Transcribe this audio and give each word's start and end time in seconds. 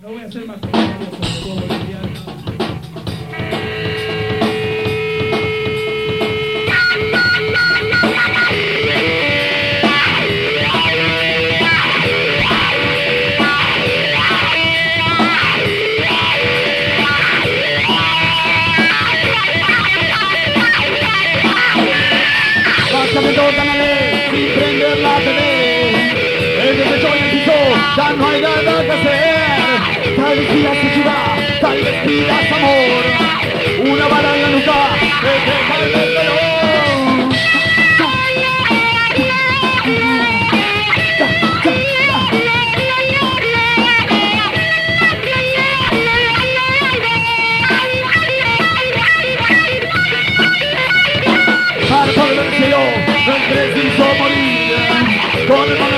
No 0.00 0.10
voy 0.10 0.22
a 0.22 0.26
hacer 0.26 0.46
más 0.46 0.58
ya 27.96 28.12
no 28.12 28.28
hay 28.28 28.40
nada 28.40 28.84
que. 28.84 29.27
Tal 30.28 30.36
vez 30.36 30.48
pidas 30.50 30.76
ciudad, 30.92 31.58
tal 31.58 31.82
vez 31.82 32.06
pidas 32.06 32.52
amor. 32.52 33.90
Una 33.90 34.08
bala 34.08 34.36
en 34.36 34.42
la 34.42 34.48
nuca, 34.50 34.74
que 35.22 35.32
te 35.46 35.84
el 35.84 36.14
dolor. 36.14 36.58
Preciso 53.48 54.04
morir. 54.18 54.76
Con 55.48 55.70
el 55.70 55.97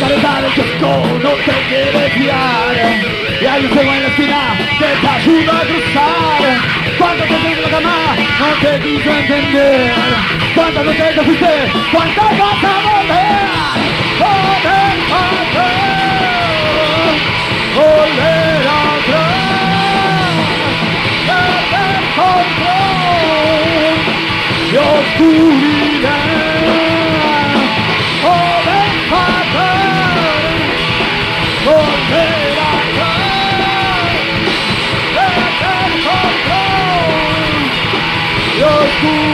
Cabeza 0.00 0.40
del 0.40 0.52
kiosco 0.54 0.90
no 1.22 1.30
te 1.30 1.52
quiere 1.68 2.10
fiar 2.10 2.74
Y 3.40 3.46
hay 3.46 3.64
un 3.64 3.70
fuego 3.70 3.92
en 3.92 4.02
la 4.02 4.08
esquina 4.08 4.56
que 4.78 4.86
te 4.86 5.08
ayuda 5.08 5.52
a 5.52 5.62
cruzar 5.62 6.42
Cuántas 6.98 7.28
veces 7.30 7.58
la 7.62 7.70
cama 7.70 8.16
no 8.40 8.46
te 8.60 8.80
quiso 8.80 9.10
entender 9.10 9.94
Cuántas 10.54 10.84
veces 10.86 11.14
te 11.14 11.22
fuiste, 11.22 11.70
cuántas 11.92 12.38
vas 12.38 12.64
a 12.64 12.74
volver 12.90 13.44
Volver 14.18 14.96
atrás 15.14 15.84
Volver 17.76 18.66
atrás 18.66 19.24
Perder 21.28 22.02
control 22.16 23.14
y 24.72 24.76
oscuridad 24.76 26.43
y 39.04 39.33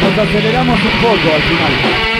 Nos 0.00 0.18
aceleramos 0.18 0.80
un 0.80 1.00
poco 1.00 1.34
al 1.34 1.42
final. 1.42 2.13